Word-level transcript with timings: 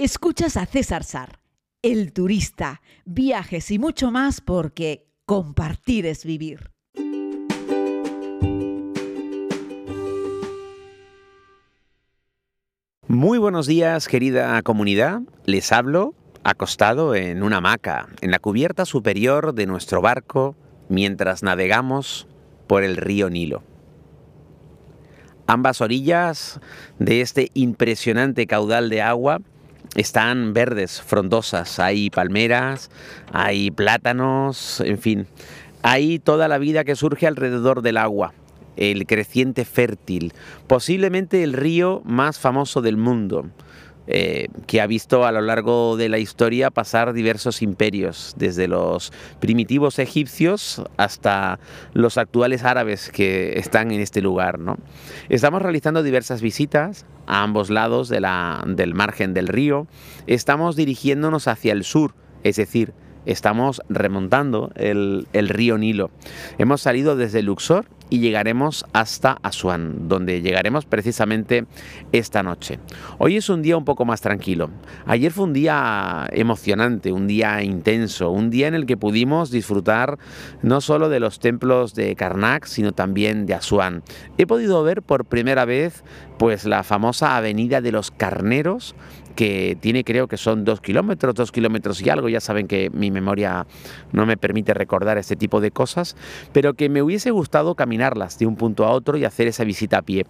Escuchas 0.00 0.56
a 0.56 0.64
César 0.64 1.02
Sar, 1.02 1.40
el 1.82 2.12
turista, 2.12 2.82
viajes 3.04 3.68
y 3.72 3.80
mucho 3.80 4.12
más 4.12 4.40
porque 4.40 5.08
compartir 5.26 6.06
es 6.06 6.24
vivir. 6.24 6.70
Muy 13.08 13.38
buenos 13.38 13.66
días, 13.66 14.06
querida 14.06 14.62
comunidad. 14.62 15.22
Les 15.46 15.72
hablo 15.72 16.14
acostado 16.44 17.16
en 17.16 17.42
una 17.42 17.56
hamaca, 17.56 18.08
en 18.20 18.30
la 18.30 18.38
cubierta 18.38 18.84
superior 18.84 19.52
de 19.52 19.66
nuestro 19.66 20.00
barco, 20.00 20.54
mientras 20.88 21.42
navegamos 21.42 22.28
por 22.68 22.84
el 22.84 22.98
río 22.98 23.30
Nilo. 23.30 23.64
Ambas 25.48 25.80
orillas 25.80 26.60
de 27.00 27.20
este 27.20 27.50
impresionante 27.54 28.46
caudal 28.46 28.90
de 28.90 29.02
agua 29.02 29.40
están 29.94 30.52
verdes, 30.52 31.00
frondosas. 31.02 31.78
Hay 31.78 32.10
palmeras, 32.10 32.90
hay 33.32 33.70
plátanos, 33.70 34.80
en 34.80 34.98
fin. 34.98 35.26
Hay 35.82 36.18
toda 36.18 36.48
la 36.48 36.58
vida 36.58 36.84
que 36.84 36.96
surge 36.96 37.26
alrededor 37.26 37.82
del 37.82 37.96
agua, 37.96 38.34
el 38.76 39.06
creciente 39.06 39.64
fértil, 39.64 40.32
posiblemente 40.66 41.42
el 41.42 41.52
río 41.52 42.02
más 42.04 42.38
famoso 42.38 42.82
del 42.82 42.96
mundo. 42.96 43.46
Eh, 44.10 44.48
que 44.66 44.80
ha 44.80 44.86
visto 44.86 45.26
a 45.26 45.32
lo 45.32 45.42
largo 45.42 45.98
de 45.98 46.08
la 46.08 46.16
historia 46.16 46.70
pasar 46.70 47.12
diversos 47.12 47.60
imperios, 47.60 48.34
desde 48.38 48.66
los 48.66 49.12
primitivos 49.38 49.98
egipcios 49.98 50.82
hasta 50.96 51.60
los 51.92 52.16
actuales 52.16 52.64
árabes 52.64 53.10
que 53.10 53.58
están 53.58 53.90
en 53.90 54.00
este 54.00 54.22
lugar. 54.22 54.60
¿no? 54.60 54.78
Estamos 55.28 55.60
realizando 55.60 56.02
diversas 56.02 56.40
visitas 56.40 57.04
a 57.26 57.42
ambos 57.42 57.68
lados 57.68 58.08
del 58.08 58.94
margen 58.94 59.34
del 59.34 59.46
río. 59.46 59.86
Estamos 60.26 60.74
dirigiéndonos 60.74 61.46
hacia 61.46 61.72
el 61.72 61.84
sur, 61.84 62.14
es 62.44 62.56
decir, 62.56 62.94
estamos 63.28 63.82
remontando 63.90 64.72
el, 64.74 65.26
río 65.32 65.76
Nilo. 65.76 66.10
Hemos 66.56 66.80
salido 66.80 67.14
desde 67.14 67.42
Luxor 67.42 67.84
y 68.10 68.20
llegaremos 68.20 68.86
hasta 68.94 69.38
Asuán, 69.42 70.08
donde 70.08 70.40
llegaremos 70.40 70.86
precisamente 70.86 71.66
esta 72.10 72.42
noche. 72.42 72.78
Hoy 73.18 73.36
es 73.36 73.50
un 73.50 73.60
día 73.60 73.76
un 73.76 73.84
poco 73.84 74.06
más 74.06 74.22
tranquilo. 74.22 74.70
Ayer 75.04 75.30
fue 75.30 75.44
un 75.44 75.52
día 75.52 76.26
emocionante, 76.32 77.12
un 77.12 77.26
día 77.26 77.62
intenso, 77.62 78.30
un 78.30 78.48
día 78.48 78.66
en 78.66 78.74
el 78.74 78.86
que 78.86 78.96
pudimos 78.96 79.50
disfrutar 79.50 80.18
no 80.62 80.80
solo 80.80 81.10
de 81.10 81.20
los 81.20 81.38
templos 81.38 81.94
de 81.94 82.16
Karnak, 82.16 82.64
sino 82.64 82.92
también 82.92 83.44
de 83.44 83.52
Asuán. 83.52 84.02
He 84.38 84.46
podido 84.46 84.82
ver 84.82 85.02
por 85.02 85.26
primera 85.26 85.66
vez 85.66 86.02
pues 86.38 86.64
la 86.64 86.84
famosa 86.84 87.36
avenida 87.36 87.82
de 87.82 87.92
los 87.92 88.10
carneros 88.10 88.94
que 89.38 89.78
tiene 89.80 90.02
creo 90.02 90.26
que 90.26 90.36
son 90.36 90.64
dos 90.64 90.80
kilómetros, 90.80 91.32
dos 91.32 91.52
kilómetros 91.52 92.02
y 92.02 92.10
algo, 92.10 92.28
ya 92.28 92.40
saben 92.40 92.66
que 92.66 92.90
mi 92.90 93.12
memoria 93.12 93.68
no 94.10 94.26
me 94.26 94.36
permite 94.36 94.74
recordar 94.74 95.16
este 95.16 95.36
tipo 95.36 95.60
de 95.60 95.70
cosas, 95.70 96.16
pero 96.52 96.74
que 96.74 96.88
me 96.88 97.02
hubiese 97.02 97.30
gustado 97.30 97.76
caminarlas 97.76 98.36
de 98.40 98.46
un 98.46 98.56
punto 98.56 98.84
a 98.84 98.90
otro 98.90 99.16
y 99.16 99.24
hacer 99.24 99.46
esa 99.46 99.62
visita 99.62 99.98
a 99.98 100.02
pie. 100.02 100.26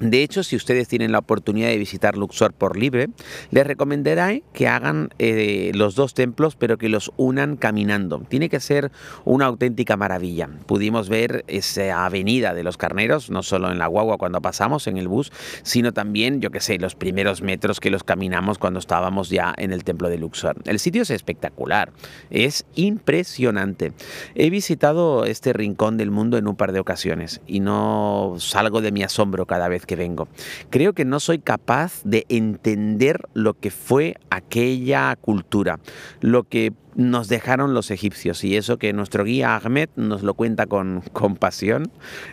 De 0.00 0.22
hecho, 0.22 0.44
si 0.44 0.54
ustedes 0.54 0.86
tienen 0.86 1.10
la 1.10 1.18
oportunidad 1.18 1.68
de 1.68 1.76
visitar 1.76 2.16
Luxor 2.16 2.52
por 2.52 2.76
libre, 2.76 3.08
les 3.50 3.66
recomendaré 3.66 4.44
que 4.52 4.68
hagan 4.68 5.10
eh, 5.18 5.72
los 5.74 5.96
dos 5.96 6.14
templos, 6.14 6.54
pero 6.54 6.78
que 6.78 6.88
los 6.88 7.10
unan 7.16 7.56
caminando. 7.56 8.20
Tiene 8.28 8.48
que 8.48 8.60
ser 8.60 8.92
una 9.24 9.46
auténtica 9.46 9.96
maravilla. 9.96 10.48
Pudimos 10.66 11.08
ver 11.08 11.44
esa 11.48 12.04
avenida 12.04 12.54
de 12.54 12.62
los 12.62 12.76
carneros, 12.76 13.30
no 13.30 13.42
solo 13.42 13.72
en 13.72 13.78
la 13.78 13.88
guagua 13.88 14.18
cuando 14.18 14.40
pasamos 14.40 14.86
en 14.86 14.98
el 14.98 15.08
bus, 15.08 15.32
sino 15.62 15.92
también, 15.92 16.40
yo 16.40 16.50
qué 16.50 16.60
sé, 16.60 16.78
los 16.78 16.94
primeros 16.94 17.42
metros 17.42 17.80
que 17.80 17.90
los 17.90 18.04
caminamos 18.04 18.58
cuando 18.58 18.78
estábamos 18.78 19.30
ya 19.30 19.52
en 19.56 19.72
el 19.72 19.82
templo 19.82 20.08
de 20.08 20.18
Luxor. 20.18 20.56
El 20.64 20.78
sitio 20.78 21.02
es 21.02 21.10
espectacular, 21.10 21.90
es 22.30 22.66
impresionante. 22.76 23.92
He 24.36 24.50
visitado 24.50 25.24
este 25.24 25.52
rincón 25.52 25.96
del 25.96 26.12
mundo 26.12 26.38
en 26.38 26.46
un 26.46 26.54
par 26.54 26.72
de 26.72 26.78
ocasiones 26.78 27.40
y 27.46 27.60
no 27.60 28.36
salgo 28.38 28.80
de 28.80 28.92
mi 28.92 29.02
asombro 29.02 29.46
cada 29.46 29.68
vez 29.68 29.86
que 29.88 29.96
vengo. 29.96 30.28
Creo 30.70 30.92
que 30.92 31.04
no 31.04 31.18
soy 31.18 31.40
capaz 31.40 32.02
de 32.04 32.24
entender 32.28 33.22
lo 33.34 33.54
que 33.54 33.72
fue 33.72 34.14
aquella 34.30 35.16
cultura, 35.16 35.80
lo 36.20 36.44
que 36.44 36.72
nos 36.98 37.28
dejaron 37.28 37.74
los 37.74 37.92
egipcios 37.92 38.42
y 38.42 38.56
eso 38.56 38.76
que 38.76 38.92
nuestro 38.92 39.22
guía 39.22 39.54
Ahmed 39.54 39.88
nos 39.94 40.24
lo 40.24 40.34
cuenta 40.34 40.66
con, 40.66 41.00
compasión 41.12 41.92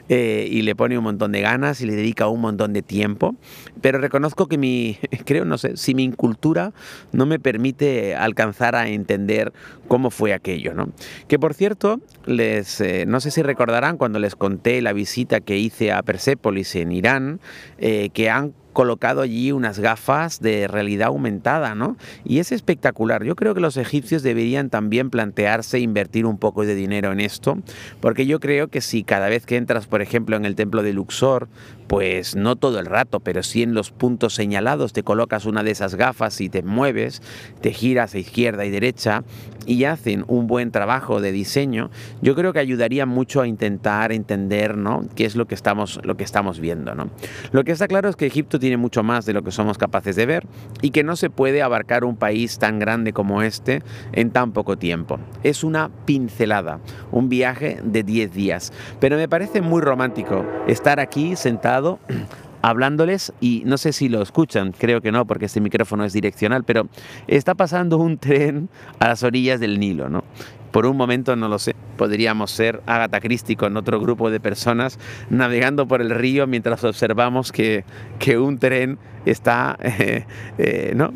eh, 0.10 0.48
y 0.50 0.64
le 0.64 0.76
pone 0.76 0.98
un 0.98 1.04
montón 1.04 1.32
de 1.34 1.42
ganas 1.42 1.82
y 1.82 1.86
le 1.86 1.96
dedica 1.96 2.28
un 2.28 2.42
montón 2.42 2.74
de 2.74 2.82
tiempo, 2.82 3.36
pero 3.82 4.00
reconozco 4.00 4.48
que 4.48 4.58
mi, 4.58 4.98
creo, 5.26 5.46
no 5.46 5.60
sé, 5.60 5.78
si 5.78 5.94
mi 5.94 6.12
cultura 6.12 6.74
no 7.12 7.28
me 7.28 7.38
permite 7.40 8.16
alcanzar 8.16 8.76
a 8.76 8.90
entender 8.90 9.54
cómo 9.88 10.10
fue 10.10 10.34
aquello, 10.34 10.74
¿no? 10.74 10.90
Que 11.28 11.38
por 11.38 11.54
cierto, 11.54 12.02
les, 12.26 12.82
eh, 12.82 13.06
no 13.08 13.20
sé 13.20 13.30
si 13.30 13.44
recordarán 13.44 13.98
cuando 13.98 14.18
les 14.18 14.36
conté 14.36 14.82
la 14.82 14.94
visita 14.94 15.42
que 15.42 15.60
hice 15.60 15.92
a 15.92 16.02
Persépolis 16.02 16.76
en 16.76 16.92
Irán, 16.92 17.40
eh, 17.78 18.10
que 18.14 18.32
han 18.32 18.54
colocado 18.76 19.22
allí 19.22 19.54
unas 19.54 19.80
gafas 19.80 20.42
de 20.42 20.68
realidad 20.68 21.08
aumentada, 21.08 21.74
¿no? 21.74 21.98
Y 22.26 22.40
es 22.40 22.52
espectacular. 22.52 23.24
Yo 23.24 23.36
creo 23.36 23.56
que 23.56 23.62
los 23.62 23.78
egipcios 23.78 24.22
deberían 24.22 24.70
también 24.70 25.10
plantearse 25.10 25.80
invertir 25.80 26.26
un 26.26 26.38
poco 26.38 26.66
de 26.66 26.76
dinero 26.76 27.12
en 27.12 27.22
esto, 27.22 27.58
porque 28.02 28.28
yo 28.28 28.40
creo 28.40 28.68
que 28.68 28.82
si 28.82 29.04
cada 29.04 29.30
vez 29.30 29.46
que 29.46 29.56
entras, 29.56 29.88
por 29.88 30.02
ejemplo, 30.02 30.36
en 30.36 30.46
el 30.46 30.56
templo 30.56 30.84
de 30.84 30.94
Luxor, 30.94 31.48
pues 31.88 32.36
no 32.36 32.56
todo 32.56 32.80
el 32.80 32.86
rato, 32.86 33.20
pero 33.20 33.44
sí 33.44 33.64
en 33.64 33.74
los 33.74 33.92
puntos 33.92 34.34
señalados 34.34 34.94
te 34.94 35.04
colocas 35.04 35.46
una 35.46 35.64
de 35.64 35.72
esas 35.72 35.96
gafas 35.96 36.42
y 36.42 36.50
te 36.50 36.64
mueves, 36.64 37.22
te 37.62 37.72
giras 37.72 38.16
a 38.16 38.20
izquierda 38.20 38.66
y 38.66 38.72
derecha 38.72 39.24
y 39.66 39.86
hacen 39.86 40.26
un 40.28 40.48
buen 40.48 40.72
trabajo 40.72 41.22
de 41.22 41.32
diseño, 41.32 41.90
yo 42.22 42.36
creo 42.36 42.54
que 42.54 42.60
ayudaría 42.60 43.06
mucho 43.06 43.42
a 43.42 43.48
intentar 43.48 44.12
entender, 44.12 44.78
¿no? 44.78 45.06
qué 45.16 45.26
es 45.26 45.36
lo 45.36 45.46
que 45.46 45.56
estamos 45.56 46.00
lo 46.04 46.18
que 46.18 46.24
estamos 46.24 46.60
viendo, 46.60 46.94
¿no? 46.94 47.10
Lo 47.52 47.64
que 47.64 47.72
está 47.72 47.88
claro 47.88 48.10
es 48.10 48.16
que 48.16 48.26
Egipto 48.26 48.60
tiene 48.60 48.78
mucho 48.78 49.04
más 49.04 49.26
de 49.26 49.34
lo 49.34 49.44
que 49.44 49.52
somos 49.52 49.78
capaces 49.78 50.16
de 50.16 50.26
ver 50.26 50.48
y 50.82 50.92
que 50.92 51.04
no 51.04 51.16
se 51.16 51.30
puede 51.30 51.62
abarcar 51.62 52.04
un 52.04 52.16
país 52.16 52.60
tan 52.60 52.80
grande 52.80 53.14
como 53.14 53.42
este 53.42 53.82
en 54.12 54.32
tan 54.32 54.52
poco 54.52 54.78
tiempo. 54.78 55.20
Es 55.44 55.64
una 55.64 55.90
pincelada, 56.06 56.80
un 57.12 57.30
viaje 57.30 57.80
de 57.84 58.04
10 58.04 58.34
días, 58.34 58.74
pero 59.00 59.18
me 59.18 59.28
parece 59.28 59.62
muy 59.62 59.82
romántico 59.82 60.46
estar 60.68 61.00
aquí 61.00 61.36
sentado 61.36 61.75
hablándoles 62.62 63.32
y 63.40 63.62
no 63.66 63.78
sé 63.78 63.94
si 63.94 64.10
lo 64.10 64.22
escuchan, 64.22 64.74
creo 64.78 65.02
que 65.02 65.12
no 65.12 65.26
porque 65.26 65.46
este 65.46 65.62
micrófono 65.62 66.04
es 66.04 66.14
direccional, 66.14 66.64
pero 66.64 66.88
está 67.28 67.54
pasando 67.54 67.98
un 67.98 68.18
tren 68.20 68.70
a 69.00 69.08
las 69.08 69.24
orillas 69.24 69.60
del 69.60 69.80
Nilo, 69.80 70.10
¿no? 70.10 70.24
Por 70.72 70.88
un 70.88 70.98
momento 70.98 71.36
no 71.36 71.48
lo 71.48 71.60
sé, 71.60 71.76
podríamos 71.96 72.52
ser 72.52 72.82
Agatha 72.86 73.22
Christie 73.22 73.56
con 73.56 73.78
otro 73.78 74.00
grupo 74.00 74.30
de 74.30 74.40
personas 74.40 75.00
navegando 75.30 75.88
por 75.88 76.02
el 76.02 76.10
río 76.10 76.48
mientras 76.48 76.84
observamos 76.84 77.52
que, 77.52 77.86
que 78.20 78.38
un 78.38 78.58
tren 78.58 78.98
está, 79.26 79.78
eh, 79.82 80.26
eh, 80.58 80.94
¿no? 80.96 81.14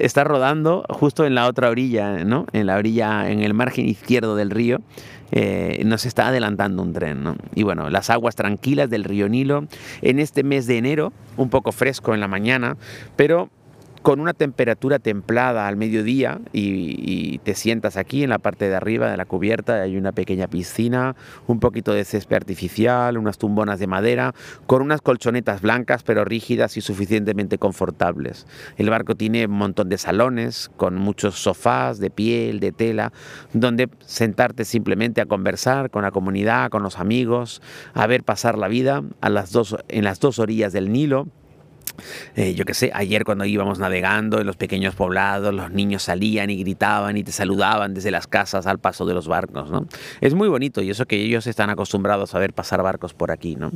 Eh, 0.00 0.06
está 0.06 0.24
rodando 0.24 0.84
justo 0.88 1.24
en 1.24 1.34
la 1.34 1.46
otra 1.46 1.70
orilla, 1.70 2.24
¿no? 2.24 2.46
En 2.52 2.66
la 2.66 2.76
orilla, 2.76 3.30
en 3.30 3.42
el 3.42 3.54
margen 3.54 3.88
izquierdo 3.88 4.36
del 4.36 4.50
río. 4.50 4.78
nos 5.84 6.06
está 6.06 6.28
adelantando 6.28 6.82
un 6.82 6.92
tren. 6.92 7.24
Y 7.54 7.62
bueno, 7.62 7.88
las 7.90 8.10
aguas 8.10 8.34
tranquilas 8.34 8.90
del 8.90 9.04
río 9.04 9.28
Nilo 9.28 9.66
en 10.02 10.18
este 10.18 10.42
mes 10.42 10.66
de 10.66 10.78
enero, 10.78 11.12
un 11.36 11.50
poco 11.50 11.70
fresco 11.70 12.14
en 12.14 12.20
la 12.20 12.26
mañana, 12.26 12.76
pero 13.14 13.48
con 14.02 14.20
una 14.20 14.32
temperatura 14.32 14.98
templada 14.98 15.68
al 15.68 15.76
mediodía 15.76 16.40
y, 16.52 17.38
te 17.40 17.54
sientas 17.54 17.96
aquí 17.96 18.22
en 18.22 18.30
la 18.30 18.38
parte 18.38 18.68
de 18.68 18.74
arriba 18.74 19.10
de 19.10 19.16
la 19.16 19.24
cubierta, 19.24 19.80
hay 19.80 19.96
una 19.96 20.12
pequeña 20.12 20.46
piscina, 20.46 21.16
un 21.46 21.58
poquito 21.58 21.92
de 21.92 22.04
césped 22.04 22.36
artificial, 22.36 23.16
unas 23.16 23.38
tumbonas 23.38 23.78
de 23.78 23.86
madera, 23.86 24.34
con 24.66 24.82
unas 24.82 25.00
colchonetas 25.00 25.62
blancas 25.62 26.02
pero 26.02 26.24
rígidas 26.24 26.76
y 26.76 26.80
suficientemente 26.82 27.56
confortables. 27.56 28.46
El 28.76 28.90
barco 28.90 29.14
tiene 29.14 29.46
un 29.46 29.52
montón 29.52 29.88
de 29.88 29.96
salones 29.96 30.70
con 30.76 30.96
muchos 30.96 31.36
sofás 31.36 31.98
de 31.98 32.10
piel, 32.10 32.60
de 32.60 32.72
tela, 32.72 33.12
donde 33.54 33.88
sentarte 34.00 34.64
simplemente 34.64 35.20
a 35.20 35.26
conversar 35.26 35.90
con 35.90 36.02
la 36.02 36.10
comunidad, 36.10 36.70
con 36.70 36.82
los 36.82 36.98
amigos, 36.98 37.62
a 37.94 38.06
ver 38.06 38.22
pasar 38.22 38.58
la 38.58 38.68
vida 38.68 39.02
a 39.20 39.30
las 39.30 39.50
dos, 39.52 39.76
en 39.88 40.04
las 40.04 40.20
dos 40.20 40.38
orillas 40.38 40.72
del 40.72 40.92
Nilo 40.92 41.26
eh, 42.36 42.54
yo 42.54 42.64
qué 42.64 42.74
sé, 42.74 42.90
ayer 42.94 43.24
cuando 43.24 43.44
íbamos 43.44 43.78
navegando 43.78 44.40
en 44.40 44.46
los 44.46 44.56
pequeños 44.56 44.94
poblados, 44.94 45.54
los 45.54 45.70
niños 45.70 46.02
salían 46.02 46.50
y 46.50 46.56
gritaban 46.56 47.16
y 47.16 47.24
te 47.24 47.32
saludaban 47.32 47.94
desde 47.94 48.10
las 48.10 48.26
casas 48.26 48.66
al 48.66 48.78
paso 48.78 49.06
de 49.06 49.14
los 49.14 49.28
barcos, 49.28 49.70
¿no? 49.70 49.86
Es 50.20 50.34
muy 50.34 50.48
bonito 50.48 50.82
y 50.82 50.90
eso 50.90 51.06
que 51.06 51.16
ellos 51.16 51.46
están 51.46 51.70
acostumbrados 51.70 52.34
a 52.34 52.38
ver 52.38 52.52
pasar 52.52 52.82
barcos 52.82 53.14
por 53.14 53.30
aquí, 53.30 53.56
¿no? 53.56 53.72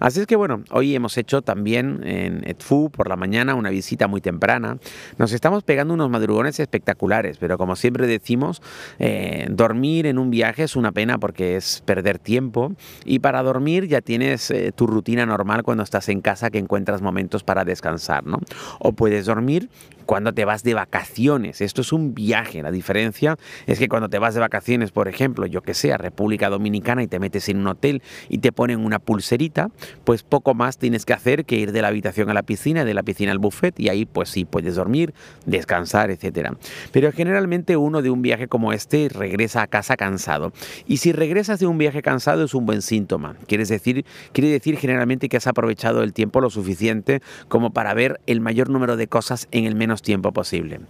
Así 0.00 0.20
es 0.20 0.26
que 0.26 0.36
bueno, 0.36 0.62
hoy 0.70 0.94
hemos 0.94 1.16
hecho 1.18 1.42
también 1.42 2.00
en 2.04 2.48
Etfu 2.48 2.90
por 2.90 3.08
la 3.08 3.16
mañana 3.16 3.54
una 3.54 3.70
visita 3.70 4.06
muy 4.08 4.20
temprana. 4.20 4.78
Nos 5.18 5.32
estamos 5.32 5.62
pegando 5.62 5.94
unos 5.94 6.10
madrugones 6.10 6.60
espectaculares, 6.60 7.38
pero 7.38 7.58
como 7.58 7.76
siempre 7.76 8.06
decimos, 8.06 8.62
eh, 8.98 9.46
dormir 9.50 10.06
en 10.06 10.18
un 10.18 10.30
viaje 10.30 10.64
es 10.64 10.76
una 10.76 10.92
pena 10.92 11.18
porque 11.18 11.56
es 11.56 11.82
perder 11.84 12.18
tiempo 12.18 12.72
y 13.04 13.20
para 13.20 13.42
dormir 13.42 13.86
ya 13.86 14.00
tienes 14.00 14.50
eh, 14.50 14.72
tu 14.74 14.86
rutina 14.86 15.26
normal 15.26 15.62
cuando 15.62 15.82
estás 15.82 16.08
en 16.08 16.20
casa 16.20 16.50
que 16.50 16.58
encuentras 16.58 17.02
momentos 17.02 17.44
para 17.44 17.55
para 17.56 17.64
descansar, 17.64 18.26
¿no? 18.26 18.38
O 18.78 18.92
puedes 18.92 19.24
dormir 19.24 19.70
cuando 20.06 20.32
te 20.32 20.44
vas 20.44 20.62
de 20.62 20.72
vacaciones. 20.72 21.60
Esto 21.60 21.82
es 21.82 21.92
un 21.92 22.14
viaje. 22.14 22.62
La 22.62 22.70
diferencia 22.70 23.36
es 23.66 23.78
que 23.78 23.88
cuando 23.88 24.08
te 24.08 24.18
vas 24.18 24.34
de 24.34 24.40
vacaciones, 24.40 24.92
por 24.92 25.08
ejemplo, 25.08 25.46
yo 25.46 25.62
que 25.62 25.74
sé, 25.74 25.92
a 25.92 25.98
República 25.98 26.48
Dominicana 26.48 27.02
y 27.02 27.08
te 27.08 27.18
metes 27.18 27.48
en 27.48 27.58
un 27.58 27.66
hotel 27.66 28.02
y 28.28 28.38
te 28.38 28.52
ponen 28.52 28.84
una 28.84 29.00
pulserita, 29.00 29.70
pues 30.04 30.22
poco 30.22 30.54
más 30.54 30.78
tienes 30.78 31.04
que 31.04 31.12
hacer 31.12 31.44
que 31.44 31.56
ir 31.56 31.72
de 31.72 31.82
la 31.82 31.88
habitación 31.88 32.30
a 32.30 32.34
la 32.34 32.44
piscina, 32.44 32.84
de 32.84 32.94
la 32.94 33.02
piscina 33.02 33.32
al 33.32 33.38
buffet 33.38 33.78
y 33.80 33.88
ahí 33.88 34.06
pues 34.06 34.28
sí 34.28 34.44
puedes 34.44 34.76
dormir, 34.76 35.12
descansar, 35.44 36.10
etcétera. 36.10 36.56
Pero 36.92 37.10
generalmente 37.10 37.76
uno 37.76 38.00
de 38.00 38.10
un 38.10 38.22
viaje 38.22 38.46
como 38.46 38.72
este 38.72 39.08
regresa 39.08 39.62
a 39.62 39.66
casa 39.66 39.96
cansado. 39.96 40.52
Y 40.86 40.98
si 40.98 41.12
regresas 41.12 41.58
de 41.58 41.66
un 41.66 41.78
viaje 41.78 42.00
cansado 42.02 42.44
es 42.44 42.54
un 42.54 42.64
buen 42.64 42.82
síntoma. 42.82 43.34
Quieres 43.48 43.68
decir, 43.68 44.04
quiere 44.32 44.50
decir 44.50 44.76
generalmente 44.76 45.28
que 45.28 45.36
has 45.36 45.48
aprovechado 45.48 46.04
el 46.04 46.12
tiempo 46.12 46.40
lo 46.40 46.50
suficiente 46.50 47.20
como 47.48 47.70
para 47.70 47.94
ver 47.94 48.20
el 48.26 48.40
mayor 48.40 48.70
número 48.70 48.96
de 48.96 49.08
cosas 49.08 49.48
en 49.50 49.64
el 49.64 49.74
menos 49.74 50.02
tiempo 50.02 50.32
posible. 50.32 50.80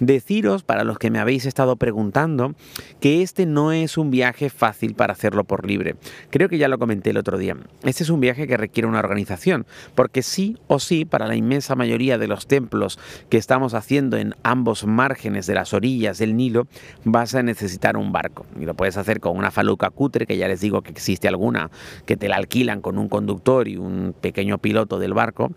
Deciros, 0.00 0.62
para 0.62 0.84
los 0.84 0.98
que 0.98 1.10
me 1.10 1.18
habéis 1.18 1.46
estado 1.46 1.76
preguntando, 1.76 2.54
que 3.00 3.22
este 3.22 3.46
no 3.46 3.72
es 3.72 3.98
un 3.98 4.10
viaje 4.10 4.50
fácil 4.50 4.94
para 4.94 5.12
hacerlo 5.12 5.44
por 5.44 5.66
libre. 5.66 5.96
Creo 6.30 6.48
que 6.48 6.58
ya 6.58 6.68
lo 6.68 6.78
comenté 6.78 7.10
el 7.10 7.18
otro 7.18 7.38
día. 7.38 7.56
Este 7.82 8.02
es 8.02 8.10
un 8.10 8.20
viaje 8.20 8.46
que 8.46 8.56
requiere 8.56 8.88
una 8.88 8.98
organización, 8.98 9.66
porque 9.94 10.22
sí 10.22 10.58
o 10.66 10.78
sí, 10.78 11.04
para 11.04 11.26
la 11.26 11.36
inmensa 11.36 11.74
mayoría 11.74 12.18
de 12.18 12.28
los 12.28 12.46
templos 12.46 12.98
que 13.28 13.36
estamos 13.36 13.74
haciendo 13.74 14.16
en 14.16 14.34
ambos 14.42 14.84
márgenes 14.86 15.46
de 15.46 15.54
las 15.54 15.72
orillas 15.74 16.18
del 16.18 16.36
Nilo, 16.36 16.66
vas 17.04 17.34
a 17.34 17.42
necesitar 17.42 17.96
un 17.96 18.12
barco. 18.12 18.46
Y 18.60 18.64
lo 18.64 18.74
puedes 18.74 18.96
hacer 18.96 19.20
con 19.20 19.36
una 19.36 19.50
faluca 19.50 19.90
cutre, 19.90 20.26
que 20.26 20.36
ya 20.36 20.48
les 20.48 20.60
digo 20.60 20.82
que 20.82 20.90
existe 20.90 21.28
alguna, 21.28 21.70
que 22.04 22.16
te 22.16 22.28
la 22.28 22.36
alquilan 22.36 22.80
con 22.80 22.98
un 22.98 23.08
conductor 23.08 23.68
y 23.68 23.76
un 23.76 24.14
pequeño 24.20 24.58
piloto 24.58 24.98
del 24.98 25.14
barco, 25.14 25.52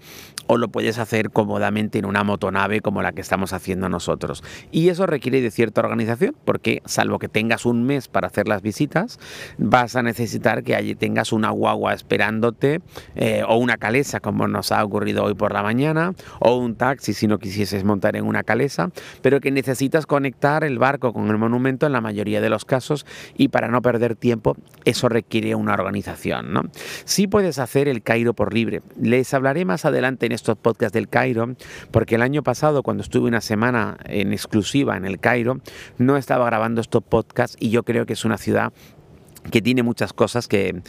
o 0.51 0.57
lo 0.57 0.69
puedes 0.69 0.97
hacer 0.97 1.29
cómodamente 1.29 1.99
en 1.99 2.05
una 2.05 2.23
motonave 2.23 2.81
como 2.81 3.03
la 3.03 3.11
que 3.11 3.21
estamos 3.21 3.53
haciendo 3.53 3.87
nosotros. 3.87 4.43
Y 4.71 4.89
eso 4.89 5.05
requiere 5.05 5.41
de 5.41 5.51
cierta 5.51 5.81
organización, 5.81 6.35
porque 6.43 6.81
salvo 6.85 7.19
que 7.19 7.27
tengas 7.27 7.67
un 7.67 7.83
mes 7.83 8.07
para 8.07 8.27
hacer 8.27 8.47
las 8.47 8.63
visitas, 8.63 9.19
vas 9.59 9.95
a 9.95 10.01
necesitar 10.01 10.63
que 10.63 10.75
allí 10.75 10.95
tengas 10.95 11.33
una 11.33 11.51
guagua 11.51 11.93
esperándote, 11.93 12.81
eh, 13.15 13.43
o 13.47 13.57
una 13.57 13.77
calesa, 13.77 14.21
como 14.21 14.47
nos 14.47 14.71
ha 14.71 14.83
ocurrido 14.83 15.23
hoy 15.23 15.35
por 15.35 15.53
la 15.53 15.61
mañana, 15.61 16.15
o 16.39 16.55
un 16.55 16.73
taxi 16.75 17.13
si 17.13 17.27
no 17.27 17.37
quisieses 17.37 17.83
montar 17.83 18.15
en 18.15 18.25
una 18.25 18.41
calesa, 18.41 18.89
pero 19.21 19.41
que 19.41 19.51
necesitas 19.51 20.07
conectar 20.07 20.63
el 20.63 20.79
barco 20.79 21.13
con 21.13 21.29
el 21.29 21.37
monumento 21.37 21.85
en 21.85 21.91
la 21.91 22.01
mayoría 22.01 22.41
de 22.41 22.49
los 22.49 22.65
casos, 22.65 23.05
y 23.37 23.49
para 23.49 23.67
no 23.67 23.83
perder 23.83 24.15
tiempo, 24.15 24.57
eso 24.83 25.09
requiere 25.09 25.53
una 25.53 25.75
organización. 25.75 26.53
¿no? 26.53 26.63
Sí 27.05 27.27
puedes 27.27 27.59
hacer 27.59 27.87
el 27.87 28.01
Cairo 28.01 28.33
por 28.33 28.51
libre. 28.51 28.81
Les 28.99 29.31
hablaré 29.35 29.63
más 29.63 29.85
adelante 29.85 30.25
en 30.25 30.38
estos 30.39 30.57
podcasts 30.57 30.93
del 30.93 31.07
Cairo, 31.07 31.55
porque 31.91 32.15
el 32.15 32.21
año 32.21 32.43
pasado, 32.43 32.83
cuando 32.83 33.03
estuve 33.03 33.27
una 33.27 33.41
semana 33.41 33.97
en 34.05 34.33
exclusiva 34.33 34.97
en 34.97 35.05
el 35.05 35.19
Cairo, 35.19 35.59
no 35.97 36.17
estaba 36.17 36.45
grabando 36.45 36.81
estos 36.81 37.03
podcasts 37.03 37.57
y 37.59 37.69
yo 37.69 37.83
creo 37.83 38.05
que 38.05 38.13
es 38.13 38.25
una 38.25 38.37
ciudad 38.37 38.73
que 39.51 39.61
tiene 39.61 39.83
muchas 39.83 40.13
cosas 40.13 40.47
que, 40.47 40.81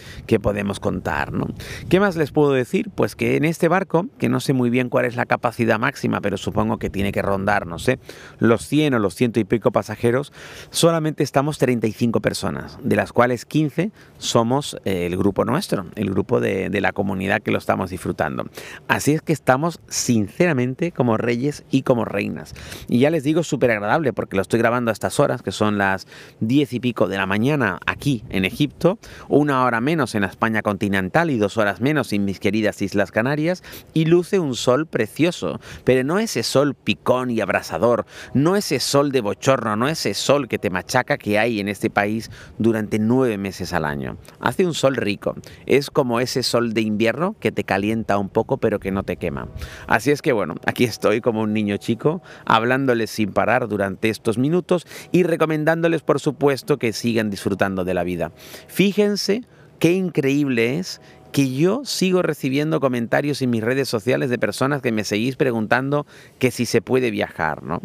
podemos 0.42 0.80
contar. 0.80 1.32
¿no? 1.32 1.48
¿Qué 1.88 2.00
más 2.00 2.16
les 2.16 2.30
puedo 2.30 2.52
decir? 2.52 2.90
Pues 2.94 3.14
que 3.14 3.36
en 3.36 3.44
este 3.44 3.68
barco, 3.68 4.06
que 4.18 4.28
no 4.28 4.40
sé 4.40 4.52
muy 4.52 4.70
bien 4.70 4.88
cuál 4.88 5.04
es 5.04 5.16
la 5.16 5.26
capacidad 5.26 5.78
máxima, 5.78 6.20
pero 6.20 6.36
supongo 6.36 6.78
que 6.78 6.88
tiene 6.88 7.12
que 7.12 7.20
rondar, 7.20 7.66
no 7.66 7.78
sé, 7.78 7.98
los 8.38 8.66
100 8.66 8.94
o 8.94 8.98
los 8.98 9.14
ciento 9.14 9.40
y 9.40 9.44
pico 9.44 9.70
pasajeros, 9.70 10.32
solamente 10.70 11.22
estamos 11.22 11.58
35 11.58 12.20
personas, 12.20 12.78
de 12.82 12.96
las 12.96 13.12
cuales 13.12 13.44
15 13.44 13.90
somos 14.18 14.76
eh, 14.84 15.06
el 15.06 15.16
grupo 15.16 15.44
nuestro, 15.44 15.86
el 15.96 16.10
grupo 16.10 16.40
de, 16.40 16.70
de 16.70 16.80
la 16.80 16.92
comunidad 16.92 17.42
que 17.42 17.50
lo 17.50 17.58
estamos 17.58 17.90
disfrutando. 17.90 18.46
Así 18.88 19.12
es 19.12 19.22
que 19.22 19.32
estamos 19.32 19.80
sinceramente 19.88 20.92
como 20.92 21.16
reyes 21.16 21.64
y 21.70 21.82
como 21.82 22.04
reinas. 22.04 22.54
Y 22.88 23.00
ya 23.00 23.10
les 23.10 23.24
digo, 23.24 23.42
súper 23.42 23.70
agradable 23.70 24.12
porque 24.12 24.36
lo 24.36 24.42
estoy 24.42 24.58
grabando 24.58 24.90
a 24.90 24.92
estas 24.92 25.20
horas, 25.20 25.42
que 25.42 25.52
son 25.52 25.78
las 25.78 26.06
10 26.40 26.72
y 26.74 26.80
pico 26.80 27.08
de 27.08 27.16
la 27.16 27.26
mañana 27.26 27.78
aquí 27.86 28.24
en 28.30 28.44
Egipto, 28.50 28.98
una 29.28 29.64
hora 29.64 29.80
menos 29.80 30.14
en 30.14 30.22
la 30.22 30.28
España 30.28 30.62
continental 30.62 31.30
y 31.30 31.38
dos 31.38 31.56
horas 31.56 31.80
menos 31.80 32.12
en 32.12 32.24
mis 32.24 32.40
queridas 32.40 32.82
Islas 32.82 33.12
Canarias, 33.12 33.62
y 33.94 34.04
luce 34.04 34.38
un 34.38 34.54
sol 34.54 34.86
precioso, 34.86 35.60
pero 35.84 36.04
no 36.04 36.18
ese 36.18 36.42
sol 36.42 36.74
picón 36.74 37.30
y 37.30 37.40
abrasador, 37.40 38.06
no 38.34 38.56
ese 38.56 38.80
sol 38.80 39.12
de 39.12 39.20
bochorno, 39.20 39.76
no 39.76 39.88
ese 39.88 40.14
sol 40.14 40.48
que 40.48 40.58
te 40.58 40.70
machaca 40.70 41.18
que 41.18 41.38
hay 41.38 41.60
en 41.60 41.68
este 41.68 41.90
país 41.90 42.30
durante 42.58 42.98
nueve 42.98 43.38
meses 43.38 43.72
al 43.72 43.84
año. 43.84 44.16
Hace 44.40 44.66
un 44.66 44.74
sol 44.74 44.96
rico, 44.96 45.34
es 45.66 45.90
como 45.90 46.20
ese 46.20 46.42
sol 46.42 46.74
de 46.74 46.82
invierno 46.82 47.36
que 47.38 47.52
te 47.52 47.64
calienta 47.64 48.18
un 48.18 48.28
poco 48.28 48.58
pero 48.58 48.80
que 48.80 48.90
no 48.90 49.02
te 49.02 49.16
quema. 49.16 49.48
Así 49.86 50.10
es 50.10 50.22
que 50.22 50.32
bueno, 50.32 50.56
aquí 50.66 50.84
estoy 50.84 51.20
como 51.20 51.42
un 51.42 51.52
niño 51.52 51.76
chico, 51.76 52.22
hablándoles 52.44 53.10
sin 53.10 53.32
parar 53.32 53.68
durante 53.68 54.08
estos 54.08 54.38
minutos 54.38 54.86
y 55.12 55.22
recomendándoles 55.22 56.02
por 56.02 56.20
supuesto 56.20 56.78
que 56.78 56.92
sigan 56.92 57.30
disfrutando 57.30 57.84
de 57.84 57.94
la 57.94 58.04
vida. 58.04 58.29
Fíjense 58.68 59.42
qué 59.78 59.92
increíble 59.92 60.78
es 60.78 61.00
que 61.32 61.52
yo 61.52 61.82
sigo 61.84 62.22
recibiendo 62.22 62.80
comentarios 62.80 63.40
en 63.42 63.50
mis 63.50 63.62
redes 63.62 63.88
sociales 63.88 64.30
de 64.30 64.38
personas 64.38 64.82
que 64.82 64.92
me 64.92 65.04
seguís 65.04 65.36
preguntando 65.36 66.06
que 66.38 66.50
si 66.50 66.66
se 66.66 66.82
puede 66.82 67.10
viajar, 67.10 67.62
¿no? 67.62 67.80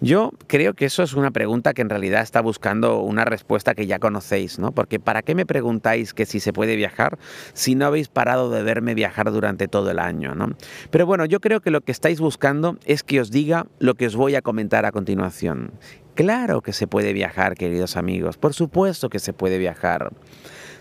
Yo 0.00 0.32
creo 0.46 0.74
que 0.74 0.86
eso 0.86 1.02
es 1.02 1.14
una 1.14 1.30
pregunta 1.30 1.72
que 1.72 1.82
en 1.82 1.88
realidad 1.88 2.22
está 2.22 2.40
buscando 2.40 3.00
una 3.00 3.24
respuesta 3.24 3.74
que 3.74 3.86
ya 3.86 3.98
conocéis, 3.98 4.58
¿no? 4.58 4.72
Porque 4.72 4.98
¿para 4.98 5.22
qué 5.22 5.34
me 5.34 5.46
preguntáis 5.46 6.14
que 6.14 6.26
si 6.26 6.40
se 6.40 6.52
puede 6.52 6.76
viajar 6.76 7.18
si 7.52 7.74
no 7.74 7.86
habéis 7.86 8.08
parado 8.08 8.50
de 8.50 8.62
verme 8.62 8.94
viajar 8.94 9.30
durante 9.30 9.68
todo 9.68 9.90
el 9.90 9.98
año, 9.98 10.34
¿no? 10.34 10.54
Pero 10.90 11.06
bueno, 11.06 11.24
yo 11.24 11.40
creo 11.40 11.60
que 11.60 11.70
lo 11.70 11.82
que 11.82 11.92
estáis 11.92 12.20
buscando 12.20 12.78
es 12.84 13.02
que 13.02 13.20
os 13.20 13.30
diga 13.30 13.66
lo 13.78 13.94
que 13.94 14.06
os 14.06 14.16
voy 14.16 14.34
a 14.34 14.42
comentar 14.42 14.84
a 14.84 14.92
continuación. 14.92 15.72
Claro 16.14 16.60
que 16.60 16.72
se 16.72 16.86
puede 16.86 17.12
viajar, 17.12 17.54
queridos 17.54 17.96
amigos, 17.96 18.36
por 18.36 18.52
supuesto 18.52 19.08
que 19.08 19.20
se 19.20 19.32
puede 19.32 19.58
viajar. 19.58 20.10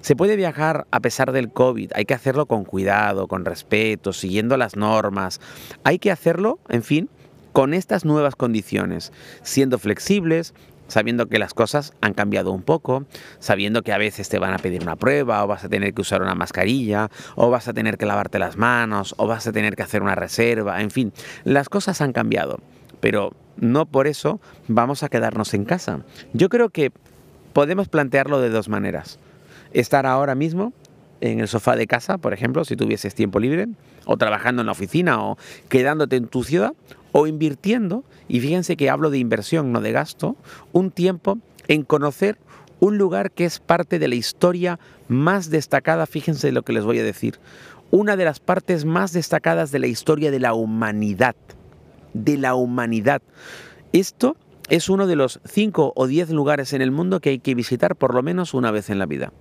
Se 0.02 0.16
puede 0.16 0.36
viajar 0.36 0.88
a 0.92 1.00
pesar 1.02 1.32
del 1.32 1.52
COVID, 1.52 1.92
hay 1.94 2.06
que 2.06 2.14
hacerlo 2.14 2.46
con 2.46 2.64
cuidado, 2.64 3.28
con 3.28 3.46
respeto, 3.46 4.14
siguiendo 4.14 4.56
las 4.58 4.76
normas. 4.76 5.42
Hay 5.84 6.00
que 6.00 6.12
hacerlo, 6.12 6.60
en 6.70 6.84
fin, 6.84 7.10
con 7.52 7.74
estas 7.74 8.06
nuevas 8.06 8.36
condiciones, 8.36 9.12
siendo 9.42 9.78
flexibles, 9.78 10.54
sabiendo 10.88 11.28
que 11.28 11.38
las 11.38 11.54
cosas 11.54 11.94
han 12.02 12.14
cambiado 12.14 12.52
un 12.52 12.64
poco, 12.64 13.06
sabiendo 13.40 13.84
que 13.84 13.94
a 13.94 13.98
veces 13.98 14.30
te 14.30 14.40
van 14.40 14.54
a 14.54 14.58
pedir 14.58 14.82
una 14.82 14.96
prueba 14.96 15.44
o 15.44 15.48
vas 15.48 15.64
a 15.64 15.70
tener 15.70 15.94
que 15.94 16.02
usar 16.02 16.22
una 16.22 16.36
mascarilla 16.36 17.10
o 17.36 17.50
vas 17.50 17.68
a 17.68 17.74
tener 17.74 17.98
que 17.98 18.06
lavarte 18.06 18.40
las 18.40 18.58
manos 18.58 19.14
o 19.18 19.28
vas 19.28 19.46
a 19.48 19.52
tener 19.52 19.76
que 19.76 19.84
hacer 19.84 20.02
una 20.02 20.16
reserva, 20.16 20.82
en 20.82 20.92
fin, 20.92 21.14
las 21.44 21.70
cosas 21.70 22.02
han 22.02 22.14
cambiado, 22.14 22.60
pero 23.00 23.34
no 23.58 23.86
por 23.86 24.08
eso 24.08 24.40
vamos 24.68 25.04
a 25.04 25.10
quedarnos 25.10 25.54
en 25.54 25.66
casa. 25.66 26.02
Yo 26.34 26.50
creo 26.50 26.70
que 26.70 26.92
podemos 27.54 27.90
plantearlo 27.90 28.40
de 28.40 28.50
dos 28.50 28.70
maneras 28.70 29.20
estar 29.74 30.06
ahora 30.06 30.36
mismo 30.36 30.74
en 31.22 31.40
el 31.40 31.48
sofá 31.48 31.76
de 31.76 31.88
casa, 31.88 32.18
por 32.18 32.34
ejemplo, 32.34 32.64
si 32.66 32.76
tuvieses 32.76 33.14
tiempo 33.14 33.40
libre, 33.40 33.68
o 34.06 34.18
trabajando 34.18 34.62
en 34.62 34.68
la 34.68 34.72
oficina, 34.72 35.24
o 35.24 35.38
quedándote 35.68 36.16
en 36.16 36.28
tu 36.28 36.44
ciudad, 36.44 36.74
o 37.12 37.28
invirtiendo, 37.28 38.04
y 38.28 38.40
fíjense 38.40 38.78
que 38.78 38.90
hablo 38.90 39.10
de 39.10 39.18
inversión, 39.18 39.72
no 39.72 39.82
de 39.82 39.92
gasto, 39.92 40.36
un 40.72 40.92
tiempo 40.92 41.38
en 41.68 41.84
conocer 41.84 42.38
un 42.80 42.98
lugar 42.98 43.32
que 43.32 43.46
es 43.46 43.60
parte 43.60 44.00
de 44.00 44.08
la 44.08 44.16
historia 44.16 44.80
más 45.08 45.50
destacada, 45.50 46.06
fíjense 46.06 46.52
lo 46.52 46.64
que 46.64 46.74
les 46.74 46.86
voy 46.86 47.00
a 47.00 47.04
decir, 47.04 47.40
una 47.92 48.16
de 48.16 48.26
las 48.26 48.40
partes 48.40 48.86
más 48.86 49.12
destacadas 49.12 49.72
de 49.72 49.80
la 49.80 49.88
historia 49.88 50.32
de 50.32 50.40
la 50.40 50.54
humanidad, 50.54 51.36
de 52.14 52.38
la 52.38 52.56
humanidad. 52.56 53.22
Esto 53.92 54.38
es 54.70 54.90
uno 54.90 55.08
de 55.08 55.16
los 55.16 55.42
cinco 55.46 55.94
o 55.96 56.08
diez 56.08 56.30
lugares 56.30 56.74
en 56.74 56.82
el 56.82 56.92
mundo 56.92 57.20
que 57.20 57.32
hay 57.32 57.40
que 57.40 57.56
visitar 57.56 57.96
por 57.96 58.14
lo 58.14 58.22
menos 58.22 58.54
una 58.54 58.72
vez 58.72 58.90
en 58.90 59.00
la 59.00 59.08
vida. 59.08 59.34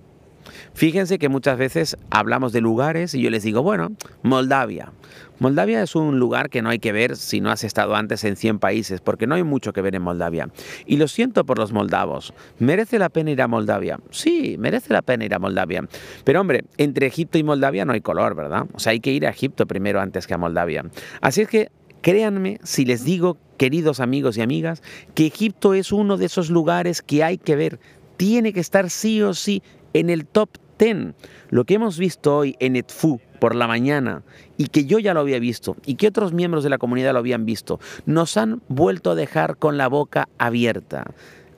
Fíjense 0.73 1.19
que 1.19 1.29
muchas 1.29 1.57
veces 1.57 1.97
hablamos 2.09 2.53
de 2.53 2.61
lugares 2.61 3.13
y 3.13 3.21
yo 3.21 3.29
les 3.29 3.43
digo, 3.43 3.63
bueno, 3.63 3.91
Moldavia. 4.23 4.91
Moldavia 5.39 5.81
es 5.81 5.95
un 5.95 6.19
lugar 6.19 6.49
que 6.49 6.61
no 6.61 6.69
hay 6.69 6.79
que 6.79 6.91
ver 6.91 7.15
si 7.15 7.39
no 7.39 7.49
has 7.49 7.63
estado 7.63 7.95
antes 7.95 8.25
en 8.25 8.35
100 8.35 8.59
países, 8.59 8.99
porque 8.99 9.25
no 9.25 9.35
hay 9.35 9.43
mucho 9.43 9.71
que 9.71 9.81
ver 9.81 9.95
en 9.95 10.01
Moldavia. 10.01 10.49
Y 10.85 10.97
lo 10.97 11.07
siento 11.07 11.45
por 11.45 11.57
los 11.57 11.71
moldavos. 11.71 12.33
¿Merece 12.59 12.99
la 12.99 13.07
pena 13.07 13.31
ir 13.31 13.41
a 13.41 13.47
Moldavia? 13.47 13.99
Sí, 14.11 14.57
merece 14.59 14.91
la 14.91 15.01
pena 15.01 15.23
ir 15.23 15.33
a 15.33 15.39
Moldavia. 15.39 15.87
Pero 16.25 16.41
hombre, 16.41 16.65
entre 16.77 17.07
Egipto 17.07 17.37
y 17.37 17.43
Moldavia 17.43 17.85
no 17.85 17.93
hay 17.93 18.01
color, 18.01 18.35
¿verdad? 18.35 18.65
O 18.73 18.79
sea, 18.79 18.91
hay 18.91 18.99
que 18.99 19.13
ir 19.13 19.25
a 19.25 19.29
Egipto 19.29 19.65
primero 19.65 20.01
antes 20.01 20.27
que 20.27 20.33
a 20.33 20.37
Moldavia. 20.37 20.83
Así 21.21 21.41
es 21.41 21.47
que 21.47 21.71
créanme 22.01 22.59
si 22.63 22.83
les 22.83 23.05
digo, 23.05 23.37
queridos 23.57 24.01
amigos 24.01 24.37
y 24.37 24.41
amigas, 24.41 24.83
que 25.15 25.27
Egipto 25.27 25.73
es 25.73 25.93
uno 25.93 26.17
de 26.17 26.25
esos 26.25 26.49
lugares 26.49 27.01
que 27.01 27.23
hay 27.23 27.37
que 27.37 27.55
ver. 27.55 27.79
Tiene 28.17 28.51
que 28.51 28.59
estar 28.59 28.89
sí 28.89 29.21
o 29.21 29.33
sí 29.33 29.63
en 29.93 30.09
el 30.09 30.25
top 30.25 30.49
10. 30.77 31.13
Lo 31.49 31.65
que 31.65 31.75
hemos 31.75 31.97
visto 31.97 32.37
hoy 32.37 32.55
en 32.59 32.75
Edfu 32.75 33.19
por 33.39 33.55
la 33.55 33.67
mañana 33.67 34.23
y 34.57 34.67
que 34.67 34.85
yo 34.85 34.99
ya 34.99 35.13
lo 35.13 35.21
había 35.21 35.39
visto 35.39 35.75
y 35.85 35.95
que 35.95 36.07
otros 36.07 36.33
miembros 36.33 36.63
de 36.63 36.69
la 36.69 36.77
comunidad 36.77 37.13
lo 37.13 37.19
habían 37.19 37.45
visto, 37.45 37.79
nos 38.05 38.37
han 38.37 38.61
vuelto 38.67 39.11
a 39.11 39.15
dejar 39.15 39.57
con 39.57 39.77
la 39.77 39.87
boca 39.87 40.29
abierta. 40.37 41.05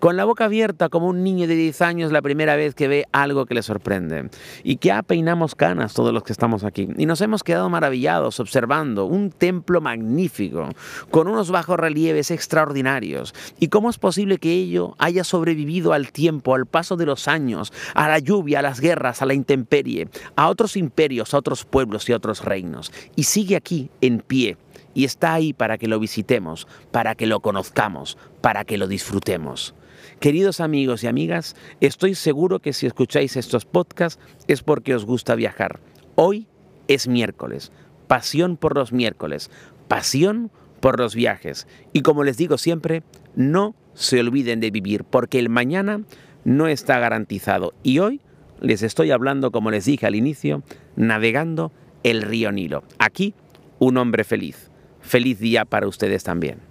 Con 0.02 0.18
la 0.18 0.26
boca 0.26 0.46
abierta 0.46 0.90
como 0.90 1.06
un 1.06 1.24
niño 1.24 1.46
de 1.46 1.56
10 1.56 1.80
años 1.84 2.12
la 2.12 2.24
primera 2.24 2.56
vez 2.56 2.74
que 2.74 2.88
ve 2.88 3.06
algo 3.12 3.46
que 3.46 3.54
le 3.54 3.62
sorprende. 3.62 4.32
Y 4.64 4.78
que 4.78 4.88
ya 4.88 5.04
peinamos 5.04 5.54
canas 5.54 5.94
todos 5.94 6.12
los 6.12 6.24
que 6.24 6.34
estamos 6.34 6.64
aquí. 6.64 6.90
Y 6.98 7.06
nos 7.06 7.22
hemos 7.22 7.44
quedado 7.44 7.70
maravillados 7.70 8.40
observando 8.40 9.06
un 9.06 9.30
templo 9.30 9.80
magnífico, 9.80 10.70
con 11.12 11.28
unos 11.28 11.52
bajos 11.52 11.80
relieves 11.80 12.32
extraordinarios. 12.32 13.36
¿Y 13.60 13.68
cómo 13.68 13.92
es 13.92 14.00
posible 14.00 14.40
que 14.40 14.52
ello 14.52 14.96
haya 14.98 15.24
sobrevivido 15.24 15.94
al 15.94 16.12
tiempo, 16.12 16.56
al 16.56 16.66
paso 16.66 16.98
de 16.98 17.06
los 17.06 17.28
años, 17.28 17.72
a 17.94 18.08
la 18.08 18.18
lluvia, 18.18 18.58
a 18.58 18.64
las 18.64 18.80
guerras, 18.80 19.22
a 19.22 19.28
la 19.28 19.36
intemperie, 19.36 20.10
a 20.36 20.50
otros 20.50 20.78
imperios, 20.78 21.36
a 21.36 21.38
otros 21.38 21.64
pueblos 21.64 22.10
y 22.10 22.14
a 22.14 22.18
otros 22.18 22.44
reinos? 22.44 22.92
Y 23.16 23.24
sigue 23.24 23.56
aquí, 23.56 23.92
en 24.02 24.22
pie 24.22 24.58
y 24.96 25.06
está 25.06 25.36
ahí 25.36 25.54
para 25.54 25.78
que 25.78 25.88
lo 25.88 26.00
visitemos, 26.00 26.68
para 26.92 27.14
que 27.14 27.28
lo 27.28 27.40
conozcamos, 27.40 28.18
para 28.42 28.66
que 28.66 28.80
lo 28.80 28.88
disfrutemos. 28.88 29.76
Queridos 30.20 30.60
amigos 30.60 31.04
y 31.04 31.08
amigas, 31.08 31.56
estoy 31.80 32.16
seguro 32.16 32.60
que 32.60 32.74
si 32.74 32.88
escucháis 32.88 33.38
estos 33.38 33.66
podcasts 33.66 34.22
es 34.48 34.64
porque 34.64 34.96
os 34.96 35.06
gusta 35.06 35.36
viajar. 35.36 35.80
Hoy 36.16 36.48
es 36.88 37.08
miércoles, 37.08 37.72
pasión 38.08 38.58
por 38.58 38.76
los 38.76 38.92
miércoles, 38.92 39.50
pasión 39.88 40.52
por 40.80 41.00
los 41.00 41.16
viajes. 41.16 41.68
Y 41.94 42.02
como 42.02 42.24
les 42.24 42.38
digo 42.38 42.58
siempre, 42.58 43.04
no 43.36 43.76
se 43.94 44.20
olviden 44.20 44.60
de 44.60 44.72
vivir, 44.72 45.04
porque 45.04 45.40
el 45.40 45.50
mañana 45.50 46.02
no 46.44 46.68
está 46.68 47.00
garantizado. 47.00 47.74
Y 47.84 48.00
hoy 48.00 48.22
les 48.60 48.84
estoy 48.84 49.12
hablando, 49.12 49.52
como 49.52 49.72
les 49.72 49.86
dije 49.86 50.06
al 50.06 50.16
inicio, 50.16 50.64
navegando 50.96 51.72
el 52.04 52.22
río 52.22 52.52
Nilo. 52.52 52.84
Aquí, 53.00 53.34
un 53.80 53.98
hombre 53.98 54.24
feliz. 54.24 54.70
Feliz 55.02 55.40
día 55.40 55.66
para 55.66 55.88
ustedes 55.88 56.24
también. 56.24 56.71